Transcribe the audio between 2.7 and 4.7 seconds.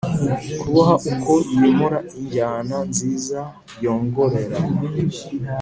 nziza yongorerana.